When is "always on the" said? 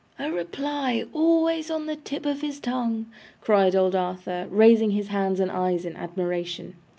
1.13-1.95